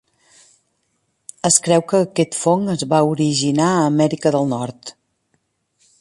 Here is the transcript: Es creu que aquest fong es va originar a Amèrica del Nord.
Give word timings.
Es 1.49 1.59
creu 1.67 1.83
que 1.91 2.01
aquest 2.07 2.39
fong 2.45 2.65
es 2.75 2.85
va 2.95 3.03
originar 3.13 3.69
a 3.75 3.87
Amèrica 3.91 4.33
del 4.37 4.51
Nord. 4.59 4.95